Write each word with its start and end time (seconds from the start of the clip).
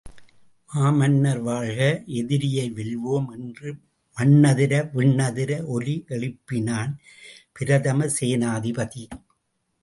மாமன்னர் 0.69 1.41
வாழ்க!... 1.47 1.79
எதிரியை 2.19 2.63
வெல்வோம்! 2.77 3.27
என்று 3.35 3.69
மண்ணதிர, 4.17 4.73
விண்ணதிர 4.95 5.51
ஒலி 5.75 5.95
எழுப்பனான் 6.09 6.95
பிரதமசேனாதிபதி. 7.55 9.05